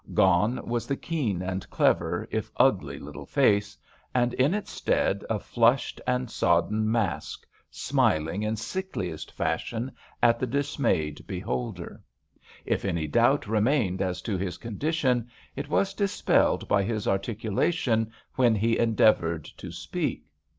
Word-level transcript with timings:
Gone 0.15 0.65
was 0.65 0.87
the 0.87 0.95
keen 0.95 1.43
and 1.43 1.69
clever, 1.69 2.27
if 2.31 2.49
ugly, 2.57 2.97
little 2.97 3.27
face, 3.27 3.77
and 4.15 4.33
in 4.33 4.55
its 4.55 4.71
stead 4.71 5.23
a 5.29 5.37
flushed 5.37 6.01
and 6.07 6.27
sodden 6.31 6.91
mask, 6.91 7.45
smiling 7.69 8.41
in 8.41 8.55
sickliest 8.55 9.31
fashion 9.31 9.91
at 10.23 10.39
the 10.39 10.47
dismayed 10.47 11.27
beholder. 11.27 12.01
If 12.65 12.83
any 12.83 13.05
doubt 13.05 13.45
remained 13.45 14.01
as 14.01 14.23
to 14.23 14.39
his 14.39 14.57
condition, 14.57 15.29
it 15.55 15.69
was 15.69 15.93
dis 15.93 16.19
pelled 16.23 16.67
by 16.67 16.81
his 16.81 17.07
articulation 17.07 18.11
when 18.37 18.55
he 18.55 18.79
endeavoured 18.79 19.45
to 19.57 19.71
speak. 19.71 20.23